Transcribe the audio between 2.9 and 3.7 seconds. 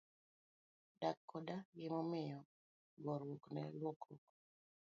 goruok ne